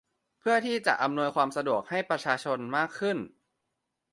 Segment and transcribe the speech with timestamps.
[0.39, 3.17] เพื่อที่จะอำนวยความสะดวกให้ประชาชนมากขึ้น